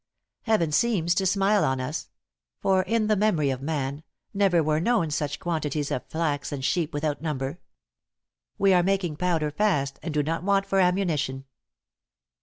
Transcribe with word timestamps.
...."Heaven 0.45 0.71
seems 0.71 1.13
to 1.13 1.27
smile 1.27 1.63
on 1.63 1.79
us; 1.79 2.09
for 2.59 2.81
in 2.81 3.05
the 3.05 3.15
memory 3.15 3.51
of 3.51 3.61
man, 3.61 4.01
never 4.33 4.63
were 4.63 4.79
known 4.79 5.11
such 5.11 5.39
quantities 5.39 5.91
of 5.91 6.07
flax 6.07 6.51
and 6.51 6.65
sheep 6.65 6.91
without 6.91 7.21
number. 7.21 7.59
We 8.57 8.73
are 8.73 8.81
making 8.81 9.17
powder 9.17 9.51
fast, 9.51 9.99
and 10.01 10.11
do 10.11 10.23
not 10.23 10.41
want 10.41 10.65
for 10.65 10.79
ammunition." 10.79 11.45